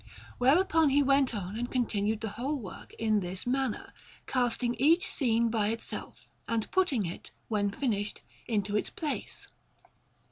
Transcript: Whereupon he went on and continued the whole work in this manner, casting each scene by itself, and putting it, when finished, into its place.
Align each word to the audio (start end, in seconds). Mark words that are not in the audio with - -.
Whereupon 0.39 0.89
he 0.89 1.03
went 1.03 1.35
on 1.35 1.55
and 1.59 1.69
continued 1.71 2.21
the 2.21 2.29
whole 2.29 2.57
work 2.59 2.91
in 2.95 3.19
this 3.19 3.45
manner, 3.45 3.93
casting 4.25 4.73
each 4.79 5.05
scene 5.05 5.49
by 5.49 5.67
itself, 5.67 6.27
and 6.47 6.71
putting 6.71 7.05
it, 7.05 7.29
when 7.49 7.69
finished, 7.69 8.23
into 8.47 8.75
its 8.75 8.89
place. 8.89 9.47